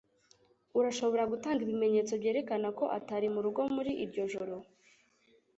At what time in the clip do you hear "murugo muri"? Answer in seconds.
3.33-3.91